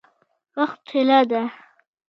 وخت 0.57 0.79
طلا 0.87 1.19
ده؟ 1.31 1.43